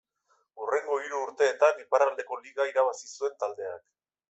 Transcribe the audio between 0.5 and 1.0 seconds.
Hurrengo